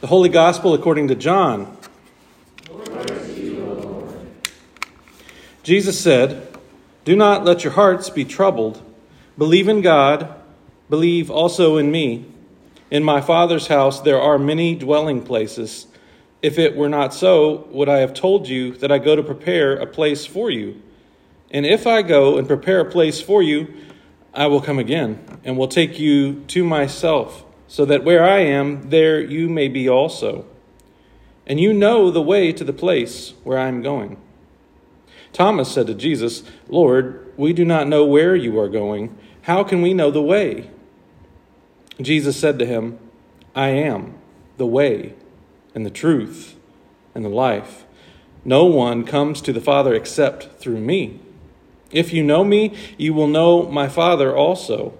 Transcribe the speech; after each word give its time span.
The 0.00 0.06
Holy 0.06 0.28
Gospel 0.28 0.74
according 0.74 1.08
to 1.08 1.16
John. 1.16 1.76
Jesus 5.64 5.98
said, 5.98 6.56
Do 7.04 7.16
not 7.16 7.44
let 7.44 7.64
your 7.64 7.72
hearts 7.72 8.08
be 8.08 8.24
troubled. 8.24 8.80
Believe 9.36 9.66
in 9.66 9.80
God, 9.80 10.32
believe 10.88 11.32
also 11.32 11.78
in 11.78 11.90
me. 11.90 12.26
In 12.92 13.02
my 13.02 13.20
Father's 13.20 13.66
house 13.66 14.00
there 14.00 14.20
are 14.20 14.38
many 14.38 14.76
dwelling 14.76 15.20
places. 15.20 15.88
If 16.42 16.60
it 16.60 16.76
were 16.76 16.88
not 16.88 17.12
so, 17.12 17.66
would 17.72 17.88
I 17.88 17.98
have 17.98 18.14
told 18.14 18.46
you 18.46 18.74
that 18.74 18.92
I 18.92 18.98
go 18.98 19.16
to 19.16 19.22
prepare 19.24 19.74
a 19.74 19.86
place 19.86 20.24
for 20.24 20.48
you? 20.48 20.80
And 21.50 21.66
if 21.66 21.88
I 21.88 22.02
go 22.02 22.38
and 22.38 22.46
prepare 22.46 22.78
a 22.78 22.88
place 22.88 23.20
for 23.20 23.42
you, 23.42 23.74
I 24.32 24.46
will 24.46 24.60
come 24.60 24.78
again 24.78 25.40
and 25.42 25.58
will 25.58 25.66
take 25.66 25.98
you 25.98 26.44
to 26.48 26.62
myself, 26.62 27.44
so 27.68 27.84
that 27.84 28.02
where 28.02 28.24
I 28.24 28.40
am, 28.40 28.88
there 28.90 29.20
you 29.20 29.48
may 29.48 29.68
be 29.68 29.88
also. 29.88 30.46
And 31.46 31.60
you 31.60 31.72
know 31.72 32.10
the 32.10 32.22
way 32.22 32.52
to 32.52 32.64
the 32.64 32.72
place 32.72 33.34
where 33.44 33.58
I 33.58 33.68
am 33.68 33.82
going. 33.82 34.16
Thomas 35.32 35.70
said 35.70 35.86
to 35.86 35.94
Jesus, 35.94 36.42
Lord, 36.68 37.32
we 37.36 37.52
do 37.52 37.64
not 37.64 37.86
know 37.86 38.04
where 38.04 38.34
you 38.34 38.58
are 38.58 38.68
going. 38.68 39.16
How 39.42 39.62
can 39.62 39.82
we 39.82 39.94
know 39.94 40.10
the 40.10 40.22
way? 40.22 40.70
Jesus 42.00 42.38
said 42.38 42.58
to 42.58 42.66
him, 42.66 42.98
I 43.54 43.68
am 43.68 44.14
the 44.56 44.66
way 44.66 45.14
and 45.74 45.84
the 45.84 45.90
truth 45.90 46.56
and 47.14 47.24
the 47.24 47.30
life. 47.30 47.84
No 48.44 48.64
one 48.64 49.04
comes 49.04 49.40
to 49.42 49.52
the 49.52 49.60
Father 49.60 49.94
except 49.94 50.58
through 50.58 50.80
me. 50.80 51.20
If 51.90 52.12
you 52.12 52.22
know 52.22 52.44
me, 52.44 52.76
you 52.96 53.14
will 53.14 53.26
know 53.26 53.64
my 53.64 53.88
Father 53.88 54.34
also. 54.34 54.96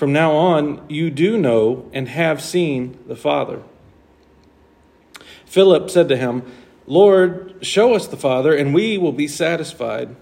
From 0.00 0.14
now 0.14 0.32
on, 0.32 0.80
you 0.88 1.10
do 1.10 1.36
know 1.36 1.90
and 1.92 2.08
have 2.08 2.40
seen 2.40 2.98
the 3.06 3.14
Father. 3.14 3.62
Philip 5.44 5.90
said 5.90 6.08
to 6.08 6.16
him, 6.16 6.50
Lord, 6.86 7.58
show 7.60 7.92
us 7.92 8.06
the 8.06 8.16
Father, 8.16 8.54
and 8.56 8.72
we 8.72 8.96
will 8.96 9.12
be 9.12 9.28
satisfied. 9.28 10.16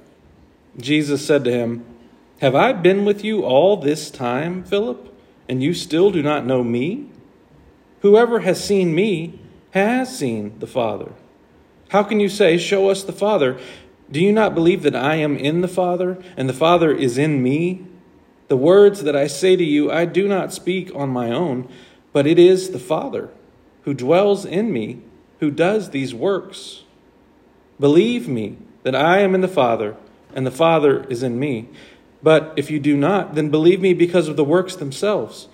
Jesus 0.77 1.25
said 1.25 1.45
to 1.45 1.53
him, 1.53 1.85
Have 2.41 2.57
I 2.57 2.73
been 2.73 3.05
with 3.05 3.23
you 3.23 3.45
all 3.45 3.77
this 3.77 4.11
time, 4.11 4.65
Philip, 4.65 5.17
and 5.49 5.63
you 5.63 5.73
still 5.75 6.11
do 6.11 6.25
not 6.25 6.45
know 6.45 6.65
me? 6.65 7.09
Whoever 8.01 8.41
has 8.41 8.65
seen 8.65 8.97
me 8.97 9.39
has 9.71 10.19
seen 10.19 10.59
the 10.59 10.67
Father. 10.67 11.13
How 11.91 12.03
can 12.03 12.19
you 12.19 12.29
say, 12.29 12.59
Show 12.59 12.91
us 12.91 13.05
the 13.05 13.13
Father? 13.13 13.61
Do 14.11 14.19
you 14.19 14.33
not 14.33 14.57
believe 14.57 14.83
that 14.83 14.97
I 14.97 15.15
am 15.15 15.37
in 15.37 15.61
the 15.61 15.69
Father, 15.69 16.21
and 16.37 16.49
the 16.49 16.53
Father 16.53 16.93
is 16.93 17.17
in 17.17 17.45
me? 17.45 17.87
The 18.49 18.57
words 18.57 19.03
that 19.03 19.15
I 19.15 19.27
say 19.27 19.57
to 19.57 19.65
you, 19.65 19.93
I 19.93 20.05
do 20.05 20.27
not 20.27 20.53
speak 20.53 20.91
on 20.95 21.11
my 21.11 21.31
own, 21.31 21.69
but 22.13 22.27
it 22.27 22.39
is 22.39 22.71
the 22.71 22.79
Father 22.79 23.31
who 23.83 23.95
dwells 23.95 24.45
in 24.45 24.73
me 24.73 25.03
who 25.41 25.51
does 25.51 25.91
these 25.91 26.15
works. 26.15 26.83
Believe 27.79 28.27
me 28.27 28.57
that 28.83 28.95
I 28.95 29.21
am 29.21 29.35
in 29.35 29.41
the 29.41 29.49
Father, 29.49 29.97
and 30.35 30.47
the 30.47 30.51
Father 30.51 31.05
is 31.05 31.23
in 31.23 31.39
me. 31.39 31.69
But 32.23 32.53
if 32.57 32.71
you 32.71 32.81
do 32.81 32.97
not, 32.97 33.35
then 33.35 33.51
believe 33.51 33.81
me 33.81 33.95
because 33.95 34.29
of 34.29 34.37
the 34.37 34.45
works 34.45 34.75
themselves. 34.77 35.49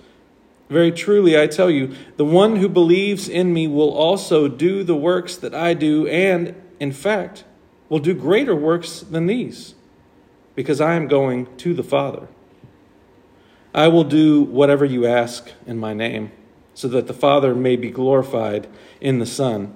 Very 0.69 0.91
truly, 0.91 1.39
I 1.39 1.47
tell 1.47 1.69
you, 1.69 1.95
the 2.17 2.25
one 2.25 2.55
who 2.55 2.67
believes 2.67 3.29
in 3.29 3.53
me 3.53 3.67
will 3.67 3.91
also 3.91 4.47
do 4.47 4.83
the 4.83 4.95
works 4.95 5.35
that 5.37 5.53
I 5.53 5.75
do, 5.75 6.07
and, 6.07 6.55
in 6.79 6.91
fact, 6.91 7.43
will 7.87 7.99
do 7.99 8.15
greater 8.15 8.55
works 8.55 9.01
than 9.01 9.27
these, 9.27 9.75
because 10.55 10.81
I 10.81 10.95
am 10.95 11.07
going 11.07 11.55
to 11.57 11.73
the 11.75 11.83
Father. 11.83 12.27
I 13.75 13.89
will 13.89 14.05
do 14.05 14.41
whatever 14.41 14.85
you 14.85 15.05
ask 15.05 15.51
in 15.67 15.77
my 15.77 15.93
name, 15.93 16.31
so 16.73 16.87
that 16.87 17.07
the 17.07 17.13
Father 17.13 17.53
may 17.53 17.75
be 17.75 17.91
glorified 17.91 18.67
in 19.01 19.19
the 19.19 19.25
Son. 19.25 19.73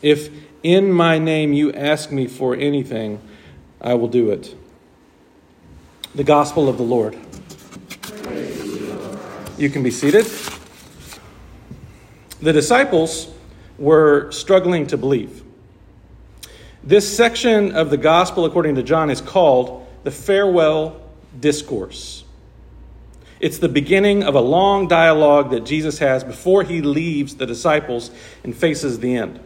If 0.00 0.30
in 0.62 0.90
my 0.90 1.18
name 1.18 1.52
you 1.52 1.70
ask 1.74 2.10
me 2.10 2.26
for 2.26 2.54
anything, 2.54 3.20
I 3.78 3.92
will 3.92 4.08
do 4.08 4.30
it. 4.30 4.56
The 6.14 6.24
Gospel 6.24 6.66
of 6.66 6.78
the 6.78 6.82
Lord. 6.82 7.14
You 9.58 9.68
can 9.68 9.82
be 9.82 9.90
seated. 9.90 10.24
The 12.40 12.54
disciples 12.54 13.30
were 13.76 14.32
struggling 14.32 14.86
to 14.86 14.96
believe. 14.96 15.44
This 16.82 17.14
section 17.14 17.72
of 17.72 17.90
the 17.90 17.98
gospel, 17.98 18.46
according 18.46 18.76
to 18.76 18.82
John, 18.82 19.10
is 19.10 19.20
called 19.20 19.86
the 20.04 20.10
farewell 20.10 21.02
discourse. 21.38 22.24
It's 23.40 23.58
the 23.58 23.68
beginning 23.70 24.22
of 24.22 24.34
a 24.34 24.40
long 24.40 24.86
dialogue 24.86 25.50
that 25.50 25.64
Jesus 25.64 25.98
has 25.98 26.22
before 26.22 26.62
he 26.62 26.82
leaves 26.82 27.36
the 27.36 27.46
disciples 27.46 28.10
and 28.44 28.54
faces 28.54 29.00
the 29.00 29.16
end. 29.16 29.40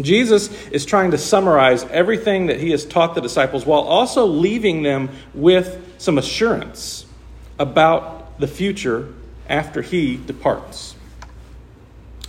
Jesus 0.00 0.52
is 0.68 0.84
trying 0.84 1.12
to 1.12 1.18
summarize 1.18 1.84
everything 1.84 2.46
that 2.46 2.60
he 2.60 2.72
has 2.72 2.84
taught 2.84 3.14
the 3.14 3.22
disciples 3.22 3.64
while 3.64 3.80
also 3.80 4.26
leaving 4.26 4.82
them 4.82 5.08
with 5.32 5.94
some 5.98 6.18
assurance 6.18 7.06
about 7.58 8.38
the 8.38 8.48
future 8.48 9.14
after 9.48 9.80
he 9.80 10.16
departs. 10.16 10.94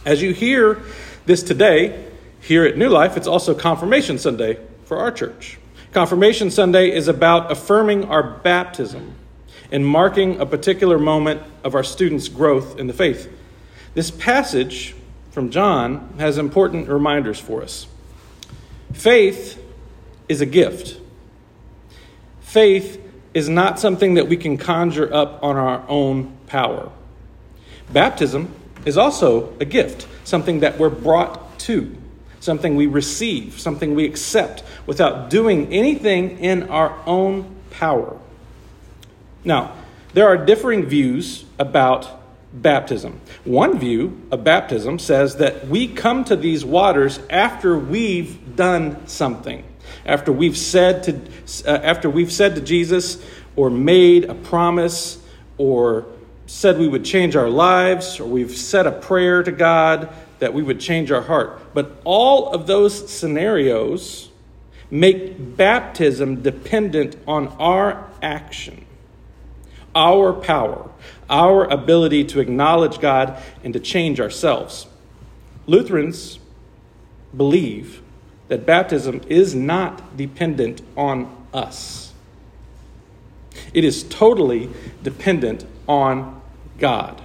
As 0.05 0.22
you 0.22 0.33
hear 0.33 0.81
this 1.25 1.43
today, 1.43 2.05
here 2.39 2.63
at 2.63 2.77
New 2.77 2.89
Life, 2.89 3.17
it's 3.17 3.27
also 3.27 3.55
Confirmation 3.55 4.19
Sunday 4.19 4.59
for 4.85 4.99
our 4.99 5.11
church. 5.11 5.57
Confirmation 5.91 6.51
Sunday 6.51 6.91
is 6.91 7.07
about 7.07 7.51
affirming 7.51 8.05
our 8.05 8.22
baptism 8.22 9.16
and 9.71 9.85
marking 9.85 10.39
a 10.39 10.45
particular 10.45 10.97
moment 10.97 11.41
of 11.63 11.75
our 11.75 11.83
students' 11.83 12.27
growth 12.27 12.79
in 12.79 12.87
the 12.87 12.93
faith. 12.93 13.31
This 13.93 14.11
passage 14.11 14.95
from 15.31 15.49
John 15.49 16.13
has 16.17 16.37
important 16.37 16.87
reminders 16.87 17.39
for 17.39 17.61
us. 17.61 17.87
Faith 18.93 19.61
is 20.29 20.41
a 20.41 20.45
gift. 20.45 20.99
Faith 22.41 23.01
is 23.33 23.49
not 23.49 23.79
something 23.79 24.13
that 24.13 24.27
we 24.27 24.37
can 24.37 24.57
conjure 24.57 25.13
up 25.13 25.43
on 25.43 25.57
our 25.57 25.83
own 25.87 26.35
power. 26.47 26.91
Baptism 27.91 28.53
is 28.85 28.97
also 28.97 29.53
a 29.59 29.65
gift, 29.65 30.07
something 30.23 30.61
that 30.61 30.79
we're 30.79 30.89
brought 30.89 31.59
to 31.59 31.95
something 32.45 32.75
we 32.75 32.85
receive, 32.85 33.59
something 33.59 33.95
we 33.95 34.05
accept 34.05 34.63
without 34.85 35.29
doing 35.29 35.73
anything 35.73 36.39
in 36.39 36.69
our 36.69 36.97
own 37.05 37.55
power. 37.71 38.17
Now, 39.45 39.75
there 40.13 40.28
are 40.28 40.38
differing 40.38 40.85
views 40.85 41.45
about 41.59 42.22
baptism. 42.51 43.22
One 43.44 43.79
view 43.79 44.22
of 44.31 44.44
baptism 44.44 45.00
says 45.00 45.38
that 45.38 45.67
we 45.67 45.88
come 45.88 46.23
to 46.25 46.35
these 46.35 46.66
waters 46.66 47.19
after 47.29 47.78
we've 47.78 48.55
done 48.55 49.05
something. 49.07 49.63
After 50.05 50.31
we've 50.31 50.57
said 50.57 51.03
to 51.03 51.69
uh, 51.69 51.78
after 51.78 52.09
we've 52.09 52.31
said 52.31 52.55
to 52.55 52.61
Jesus 52.61 53.23
or 53.55 53.69
made 53.69 54.25
a 54.25 54.35
promise 54.35 55.22
or 55.57 56.05
said 56.47 56.78
we 56.79 56.88
would 56.88 57.05
change 57.05 57.35
our 57.35 57.50
lives 57.50 58.19
or 58.19 58.25
we've 58.25 58.55
said 58.55 58.88
a 58.88 58.91
prayer 58.91 59.44
to 59.44 59.51
God 59.51 60.09
that 60.39 60.53
we 60.53 60.63
would 60.63 60.79
change 60.79 61.11
our 61.11 61.22
heart. 61.22 61.73
But 61.73 62.01
all 62.03 62.51
of 62.51 62.67
those 62.67 63.09
scenarios 63.09 64.29
make 64.91 65.57
baptism 65.57 66.41
dependent 66.41 67.16
on 67.28 67.47
our 67.59 68.07
action, 68.22 68.85
our 69.95 70.33
power, 70.33 70.89
our 71.29 71.66
ability 71.66 72.25
to 72.25 72.39
acknowledge 72.39 73.00
God 73.00 73.41
and 73.63 73.73
to 73.73 73.79
change 73.79 74.19
ourselves. 74.19 74.88
Lutherans 75.66 76.39
believe 77.35 78.01
that 78.47 78.66
baptism 78.66 79.22
is 79.28 79.55
not 79.55 80.16
dependent 80.16 80.81
on 80.95 81.47
us. 81.53 82.13
It 83.73 83.84
is 83.84 84.03
totally 84.03 84.69
dependent 85.01 85.66
on 85.88 86.41
God 86.78 87.22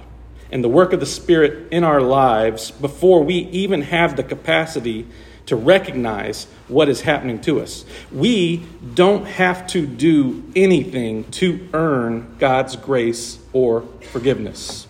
and 0.51 0.63
the 0.63 0.69
work 0.69 0.93
of 0.93 0.99
the 0.99 1.05
Spirit 1.05 1.71
in 1.71 1.83
our 1.83 2.01
lives 2.01 2.71
before 2.71 3.23
we 3.23 3.35
even 3.35 3.81
have 3.83 4.17
the 4.17 4.23
capacity 4.23 5.07
to 5.51 5.57
recognize 5.57 6.45
what 6.69 6.87
is 6.87 7.01
happening 7.01 7.41
to 7.41 7.59
us. 7.59 7.83
We 8.09 8.65
don't 8.93 9.25
have 9.25 9.67
to 9.67 9.85
do 9.85 10.49
anything 10.55 11.29
to 11.31 11.67
earn 11.73 12.37
God's 12.39 12.77
grace 12.77 13.37
or 13.51 13.81
forgiveness. 14.13 14.87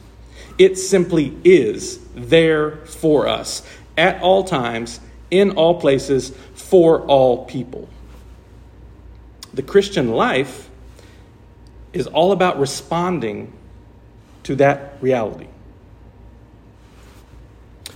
It 0.59 0.77
simply 0.77 1.35
is 1.43 1.97
there 2.13 2.75
for 2.85 3.27
us 3.27 3.67
at 3.97 4.21
all 4.21 4.43
times, 4.43 4.99
in 5.31 5.49
all 5.49 5.81
places, 5.81 6.31
for 6.53 7.01
all 7.07 7.45
people. 7.45 7.89
The 9.55 9.63
Christian 9.63 10.11
life 10.11 10.69
is 11.91 12.05
all 12.05 12.33
about 12.33 12.59
responding 12.59 13.51
to 14.43 14.57
that 14.57 14.97
reality. 15.01 15.47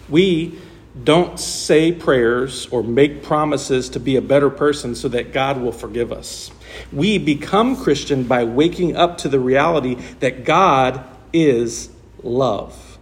We 0.10 0.58
don't 1.04 1.40
say 1.40 1.92
prayers 1.92 2.68
or 2.68 2.82
make 2.84 3.22
promises 3.24 3.90
to 3.90 4.00
be 4.00 4.16
a 4.16 4.22
better 4.22 4.50
person 4.50 4.96
so 4.96 5.10
that 5.10 5.34
God 5.34 5.62
will 5.62 5.74
forgive 5.74 6.12
us. 6.12 6.52
We 6.92 7.18
become 7.18 7.76
Christian 7.76 8.24
by 8.24 8.46
waking 8.46 8.96
up 8.96 9.20
to 9.20 9.30
the 9.30 9.40
reality 9.40 9.96
that 10.20 10.46
God 10.46 11.04
is 11.34 11.90
love. 12.24 12.98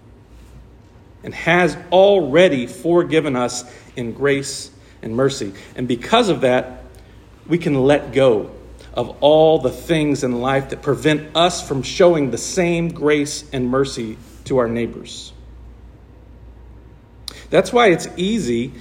and 1.24 1.34
has 1.34 1.78
already 1.92 2.68
forgiven 2.68 3.36
us 3.36 3.64
in 3.96 4.12
grace 4.14 4.72
and 5.02 5.16
mercy. 5.16 5.54
And 5.76 5.88
because 5.88 6.30
of 6.30 6.42
that, 6.42 6.84
we 7.48 7.58
can 7.58 7.76
let 7.76 8.14
go 8.14 8.52
of 8.94 9.18
all 9.22 9.60
the 9.60 9.72
things 9.72 10.24
in 10.24 10.42
life 10.42 10.70
that 10.70 10.82
prevent 10.82 11.36
us 11.36 11.68
from 11.68 11.82
showing 11.82 12.32
the 12.32 12.38
same 12.38 12.90
grace 12.90 13.44
and 13.52 13.70
mercy 13.70 14.18
to 14.46 14.58
our 14.58 14.68
neighbors. 14.68 15.33
That's 17.54 17.72
why 17.72 17.90
it's 17.90 18.08
easy 18.18 18.74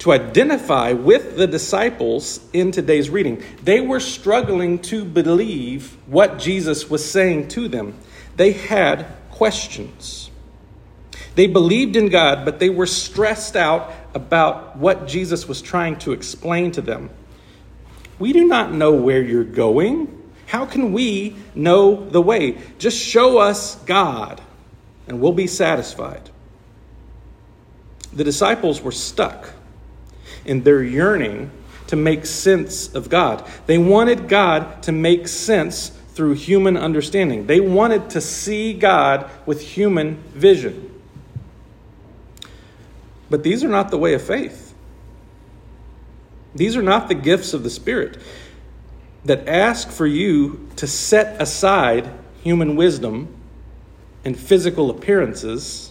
to 0.00 0.12
identify 0.12 0.92
with 0.92 1.38
the 1.38 1.46
disciples 1.46 2.40
in 2.52 2.72
today's 2.72 3.08
reading. 3.08 3.42
They 3.62 3.80
were 3.80 4.00
struggling 4.00 4.80
to 4.80 5.02
believe 5.06 5.96
what 6.06 6.38
Jesus 6.38 6.90
was 6.90 7.10
saying 7.10 7.48
to 7.48 7.68
them, 7.68 7.94
they 8.36 8.52
had 8.52 9.06
questions. 9.30 10.30
They 11.36 11.46
believed 11.46 11.96
in 11.96 12.10
God, 12.10 12.44
but 12.44 12.58
they 12.58 12.68
were 12.68 12.84
stressed 12.84 13.56
out 13.56 13.94
about 14.12 14.76
what 14.76 15.08
Jesus 15.08 15.48
was 15.48 15.62
trying 15.62 15.96
to 16.00 16.12
explain 16.12 16.70
to 16.72 16.82
them. 16.82 17.08
We 18.18 18.34
do 18.34 18.46
not 18.46 18.74
know 18.74 18.92
where 18.92 19.22
you're 19.22 19.42
going. 19.42 20.30
How 20.44 20.66
can 20.66 20.92
we 20.92 21.34
know 21.54 22.06
the 22.06 22.20
way? 22.20 22.58
Just 22.76 22.98
show 22.98 23.38
us 23.38 23.76
God, 23.86 24.42
and 25.06 25.18
we'll 25.18 25.32
be 25.32 25.46
satisfied. 25.46 26.28
The 28.12 28.24
disciples 28.24 28.80
were 28.80 28.92
stuck 28.92 29.50
in 30.44 30.62
their 30.62 30.82
yearning 30.82 31.50
to 31.88 31.96
make 31.96 32.26
sense 32.26 32.94
of 32.94 33.08
God. 33.08 33.46
They 33.66 33.78
wanted 33.78 34.28
God 34.28 34.82
to 34.84 34.92
make 34.92 35.28
sense 35.28 35.90
through 36.14 36.34
human 36.34 36.76
understanding. 36.76 37.46
They 37.46 37.60
wanted 37.60 38.10
to 38.10 38.20
see 38.20 38.74
God 38.74 39.30
with 39.46 39.60
human 39.60 40.16
vision. 40.34 40.94
But 43.30 43.42
these 43.42 43.62
are 43.62 43.68
not 43.68 43.90
the 43.90 43.98
way 43.98 44.14
of 44.14 44.22
faith. 44.22 44.74
These 46.54 46.76
are 46.76 46.82
not 46.82 47.08
the 47.08 47.14
gifts 47.14 47.54
of 47.54 47.62
the 47.62 47.70
Spirit 47.70 48.18
that 49.24 49.46
ask 49.46 49.90
for 49.90 50.06
you 50.06 50.68
to 50.76 50.86
set 50.86 51.40
aside 51.40 52.10
human 52.42 52.76
wisdom 52.76 53.34
and 54.24 54.38
physical 54.38 54.90
appearances 54.90 55.87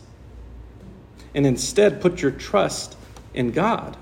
and 1.37 1.45
instead 1.45 2.01
put 2.01 2.19
your 2.23 2.31
trust 2.31 2.97
in 3.31 3.51
God. 3.51 3.95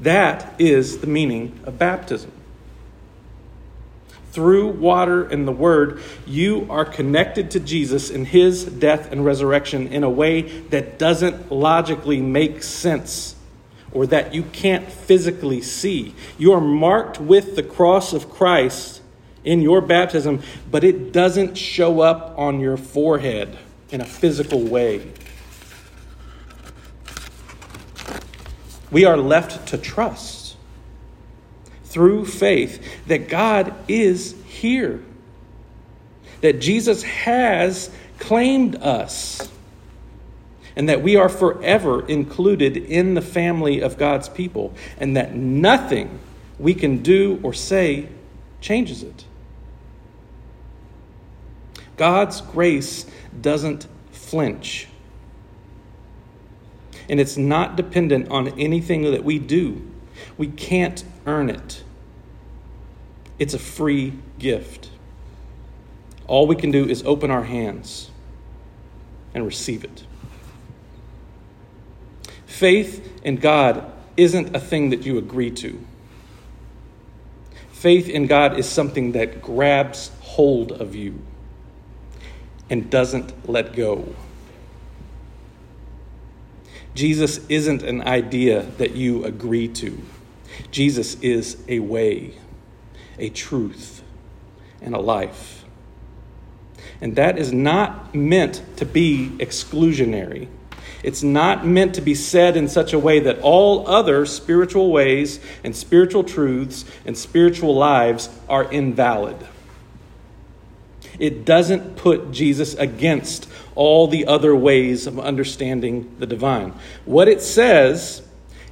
That 0.00 0.60
is 0.60 0.98
the 0.98 1.06
meaning 1.06 1.60
of 1.62 1.78
baptism. 1.78 2.32
Through 4.32 4.72
water 4.72 5.22
and 5.22 5.46
the 5.46 5.52
Word, 5.52 6.02
you 6.26 6.66
are 6.68 6.84
connected 6.84 7.52
to 7.52 7.60
Jesus 7.60 8.10
in 8.10 8.24
His 8.24 8.64
death 8.64 9.12
and 9.12 9.24
resurrection 9.24 9.86
in 9.86 10.02
a 10.02 10.10
way 10.10 10.42
that 10.42 10.98
doesn't 10.98 11.52
logically 11.52 12.20
make 12.20 12.64
sense 12.64 13.36
or 13.92 14.08
that 14.08 14.34
you 14.34 14.42
can't 14.42 14.90
physically 14.90 15.60
see. 15.60 16.12
You 16.38 16.52
are 16.54 16.60
marked 16.60 17.20
with 17.20 17.54
the 17.54 17.62
cross 17.62 18.12
of 18.12 18.30
Christ 18.30 19.00
in 19.44 19.60
your 19.60 19.80
baptism, 19.80 20.42
but 20.72 20.82
it 20.82 21.12
doesn't 21.12 21.56
show 21.56 22.00
up 22.00 22.36
on 22.36 22.58
your 22.58 22.76
forehead 22.76 23.56
in 23.90 24.00
a 24.00 24.04
physical 24.04 24.62
way. 24.62 25.12
We 28.90 29.04
are 29.04 29.16
left 29.16 29.68
to 29.68 29.78
trust 29.78 30.56
through 31.84 32.26
faith 32.26 33.06
that 33.06 33.28
God 33.28 33.74
is 33.88 34.34
here, 34.46 35.02
that 36.40 36.60
Jesus 36.60 37.02
has 37.02 37.90
claimed 38.18 38.76
us, 38.76 39.50
and 40.76 40.88
that 40.88 41.02
we 41.02 41.16
are 41.16 41.28
forever 41.28 42.06
included 42.06 42.76
in 42.76 43.14
the 43.14 43.22
family 43.22 43.80
of 43.80 43.98
God's 43.98 44.28
people, 44.28 44.72
and 44.98 45.16
that 45.16 45.34
nothing 45.34 46.20
we 46.58 46.74
can 46.74 47.02
do 47.02 47.40
or 47.42 47.52
say 47.52 48.08
changes 48.60 49.02
it. 49.02 49.24
God's 51.96 52.40
grace 52.40 53.04
doesn't 53.40 53.86
flinch 54.12 54.88
and 57.10 57.18
it's 57.18 57.36
not 57.36 57.74
dependent 57.74 58.30
on 58.30 58.58
anything 58.58 59.02
that 59.02 59.24
we 59.24 59.40
do. 59.40 59.82
We 60.38 60.46
can't 60.46 61.04
earn 61.26 61.50
it. 61.50 61.82
It's 63.36 63.52
a 63.52 63.58
free 63.58 64.14
gift. 64.38 64.88
All 66.28 66.46
we 66.46 66.54
can 66.54 66.70
do 66.70 66.88
is 66.88 67.02
open 67.02 67.32
our 67.32 67.42
hands 67.42 68.10
and 69.34 69.44
receive 69.44 69.82
it. 69.82 70.04
Faith 72.46 73.20
in 73.24 73.36
God 73.36 73.90
isn't 74.16 74.54
a 74.54 74.60
thing 74.60 74.90
that 74.90 75.04
you 75.04 75.18
agree 75.18 75.50
to. 75.50 75.84
Faith 77.72 78.08
in 78.08 78.28
God 78.28 78.56
is 78.56 78.68
something 78.68 79.12
that 79.12 79.42
grabs 79.42 80.12
hold 80.20 80.70
of 80.70 80.94
you 80.94 81.18
and 82.68 82.88
doesn't 82.88 83.50
let 83.50 83.74
go. 83.74 84.14
Jesus 86.94 87.40
isn't 87.48 87.82
an 87.82 88.02
idea 88.02 88.62
that 88.78 88.92
you 88.92 89.24
agree 89.24 89.68
to. 89.68 90.00
Jesus 90.70 91.14
is 91.20 91.56
a 91.68 91.78
way, 91.78 92.34
a 93.18 93.30
truth, 93.30 94.02
and 94.82 94.94
a 94.94 95.00
life. 95.00 95.64
And 97.00 97.16
that 97.16 97.38
is 97.38 97.52
not 97.52 98.14
meant 98.14 98.62
to 98.76 98.84
be 98.84 99.30
exclusionary. 99.38 100.48
It's 101.02 101.22
not 101.22 101.66
meant 101.66 101.94
to 101.94 102.02
be 102.02 102.14
said 102.14 102.56
in 102.56 102.68
such 102.68 102.92
a 102.92 102.98
way 102.98 103.20
that 103.20 103.40
all 103.40 103.88
other 103.88 104.26
spiritual 104.26 104.90
ways 104.92 105.40
and 105.64 105.74
spiritual 105.74 106.24
truths 106.24 106.84
and 107.06 107.16
spiritual 107.16 107.74
lives 107.74 108.28
are 108.48 108.70
invalid. 108.70 109.36
It 111.20 111.44
doesn't 111.44 111.96
put 111.96 112.32
Jesus 112.32 112.74
against 112.74 113.46
all 113.74 114.08
the 114.08 114.26
other 114.26 114.56
ways 114.56 115.06
of 115.06 115.20
understanding 115.20 116.16
the 116.18 116.26
divine. 116.26 116.72
What 117.04 117.28
it 117.28 117.42
says 117.42 118.22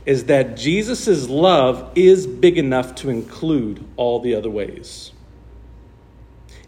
is 0.06 0.25
that 0.25 0.56
Jesus' 0.56 1.29
love 1.29 1.93
is 1.95 2.27
big 2.27 2.56
enough 2.56 2.95
to 2.97 3.11
include 3.11 3.85
all 3.97 4.21
the 4.21 4.35
other 4.35 4.49
ways. 4.49 5.12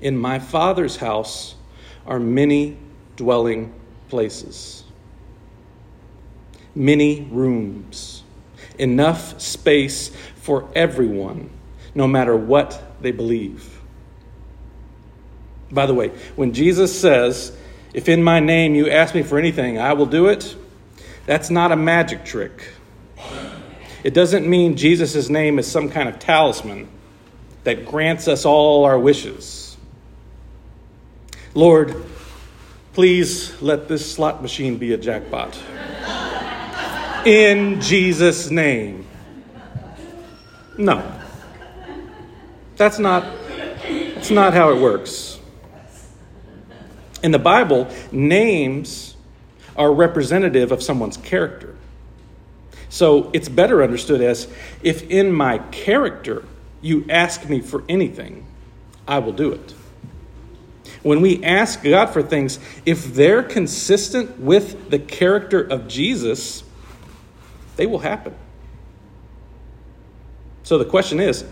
In 0.03 0.19
my 0.19 0.39
Father's 0.39 0.97
house 0.97 1.55
are 2.07 2.21
many 2.21 2.77
dwelling 3.17 3.73
places, 4.11 4.85
many 6.75 7.27
rooms, 7.31 8.23
enough 8.79 9.41
space 9.41 10.11
for 10.37 10.69
everyone, 10.75 11.49
no 11.95 12.07
matter 12.07 12.37
what 12.37 12.83
they 13.01 13.13
believe. 13.13 13.80
By 15.71 15.87
the 15.87 15.95
way, 15.95 16.09
when 16.37 16.53
Jesus 16.53 16.99
says, 16.99 17.57
If 17.95 18.09
in 18.09 18.23
my 18.23 18.41
name 18.41 18.75
you 18.75 18.91
ask 18.91 19.15
me 19.15 19.23
for 19.23 19.39
anything, 19.39 19.79
I 19.79 19.93
will 19.93 20.07
do 20.07 20.27
it, 20.27 20.57
that's 21.27 21.51
not 21.51 21.73
a 21.73 21.77
magic 21.77 22.25
trick. 22.25 22.69
It 24.03 24.15
doesn't 24.15 24.49
mean 24.49 24.77
Jesus' 24.77 25.29
name 25.29 25.59
is 25.59 25.71
some 25.71 25.91
kind 25.91 26.09
of 26.09 26.19
talisman 26.19 26.89
that 27.65 27.85
grants 27.85 28.29
us 28.29 28.45
all 28.45 28.85
our 28.85 28.99
wishes. 28.99 29.77
Lord, 31.55 31.95
please 32.95 33.61
let 33.61 33.89
this 33.89 34.11
slot 34.11 34.41
machine 34.41 34.79
be 34.79 34.93
a 34.95 34.97
jackpot. 34.97 35.59
In 37.27 37.81
Jesus' 37.81 38.51
name. 38.51 39.07
No. 40.79 41.21
That's 42.77 42.99
not 42.99 43.25
that's 44.15 44.31
not 44.31 44.55
how 44.55 44.71
it 44.71 44.81
works. 44.81 45.30
In 47.23 47.33
the 47.33 47.39
Bible, 47.39 47.89
names 48.11 49.17
are 49.77 49.93
representative 49.93 50.73
of 50.73 50.83
someone's 50.83 51.17
character. 51.17 51.77
So 52.89 53.31
it's 53.33 53.49
better 53.49 53.83
understood 53.83 54.21
as 54.21 54.49
if 54.83 55.09
in 55.11 55.33
my 55.33 55.59
character 55.71 56.45
you 56.83 57.07
ask 57.09 57.49
me 57.49 57.61
for 57.61 57.85
anything, 57.89 58.47
I 59.07 59.19
will 59.19 59.33
do 59.33 59.53
it. 59.53 59.75
When 61.03 61.21
we 61.21 61.43
ask 61.45 61.83
God 61.83 62.07
for 62.07 62.23
things, 62.23 62.59
if 62.85 63.15
they're 63.15 63.43
consistent 63.43 64.39
with 64.39 64.91
the 64.91 64.99
character 64.99 65.61
of 65.61 65.89
Jesus, 65.89 66.63
they 67.77 67.87
will 67.87 68.01
happen. 68.01 68.35
So 70.63 70.79
the 70.79 70.85
question 70.85 71.21
is 71.21 71.45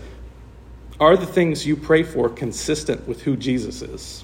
are 0.99 1.15
the 1.15 1.25
things 1.25 1.65
you 1.65 1.75
pray 1.75 2.03
for 2.03 2.29
consistent 2.29 3.07
with 3.07 3.21
who 3.21 3.37
Jesus 3.37 3.81
is? 3.81 4.23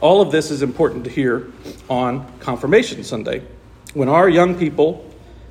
All 0.00 0.22
of 0.22 0.32
this 0.32 0.50
is 0.50 0.62
important 0.62 1.04
to 1.04 1.10
hear 1.10 1.52
on 1.88 2.26
Confirmation 2.40 3.04
Sunday 3.04 3.42
when 3.92 4.08
our 4.08 4.28
young 4.28 4.58
people 4.58 5.06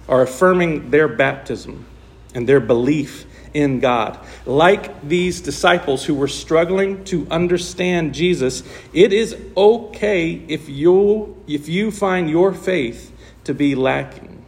are 0.07 0.23
affirming 0.23 0.89
their 0.89 1.07
baptism 1.07 1.85
and 2.33 2.49
their 2.49 2.59
belief 2.59 3.25
in 3.53 3.79
God. 3.79 4.19
Like 4.45 5.07
these 5.07 5.41
disciples 5.41 6.05
who 6.05 6.15
were 6.15 6.27
struggling 6.27 7.03
to 7.05 7.27
understand 7.29 8.13
Jesus, 8.13 8.63
it 8.91 9.13
is 9.13 9.37
okay 9.55 10.33
if 10.47 10.67
you 10.67 11.37
if 11.47 11.67
you 11.69 11.91
find 11.91 12.29
your 12.29 12.53
faith 12.53 13.11
to 13.43 13.53
be 13.53 13.75
lacking. 13.75 14.43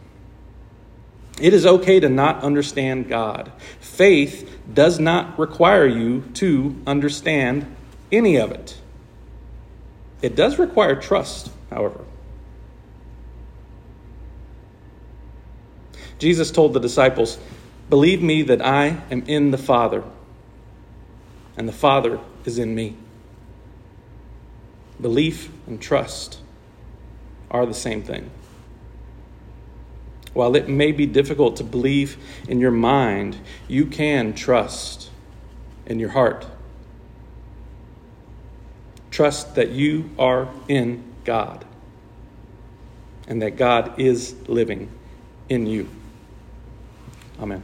It 1.40 1.54
is 1.54 1.64
okay 1.64 1.98
to 2.00 2.08
not 2.08 2.42
understand 2.42 3.08
God. 3.08 3.50
Faith 3.80 4.58
does 4.72 4.98
not 4.98 5.38
require 5.38 5.86
you 5.86 6.22
to 6.34 6.76
understand 6.86 7.74
any 8.10 8.36
of 8.36 8.52
it. 8.52 8.81
It 10.22 10.36
does 10.36 10.58
require 10.58 10.94
trust, 10.94 11.50
however. 11.68 12.04
Jesus 16.18 16.52
told 16.52 16.72
the 16.72 16.80
disciples, 16.80 17.38
Believe 17.90 18.22
me 18.22 18.42
that 18.42 18.64
I 18.64 19.02
am 19.10 19.24
in 19.26 19.50
the 19.50 19.58
Father, 19.58 20.04
and 21.56 21.68
the 21.68 21.72
Father 21.72 22.20
is 22.44 22.58
in 22.58 22.74
me. 22.76 22.96
Belief 25.00 25.50
and 25.66 25.82
trust 25.82 26.38
are 27.50 27.66
the 27.66 27.74
same 27.74 28.04
thing. 28.04 28.30
While 30.32 30.54
it 30.54 30.68
may 30.68 30.92
be 30.92 31.06
difficult 31.06 31.56
to 31.56 31.64
believe 31.64 32.16
in 32.48 32.60
your 32.60 32.70
mind, 32.70 33.38
you 33.66 33.84
can 33.84 34.32
trust 34.32 35.10
in 35.84 35.98
your 35.98 36.10
heart. 36.10 36.46
Trust 39.12 39.54
that 39.54 39.70
you 39.70 40.10
are 40.18 40.48
in 40.66 41.04
God 41.24 41.64
and 43.28 43.40
that 43.42 43.56
God 43.56 44.00
is 44.00 44.34
living 44.48 44.88
in 45.48 45.66
you. 45.66 45.88
Amen. 47.38 47.62